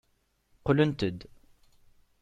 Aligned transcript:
Qqlent-d. 0.59 1.19